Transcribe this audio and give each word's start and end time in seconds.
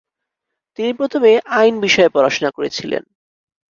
তিনি 0.79 0.91
প্রথমে 0.93 1.31
আইন 1.51 1.75
বিষয়ে 1.81 2.13
পড়াশোনা 2.15 2.49
করেছিলেন। 2.51 3.03